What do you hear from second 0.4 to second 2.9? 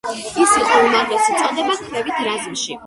ის იყო უმაღლესი წოდება ქვეით რაზმში.